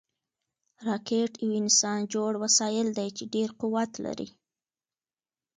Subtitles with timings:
[0.87, 4.29] راکټ یو انسانجوړ وسایل دي چې ډېر قوت لري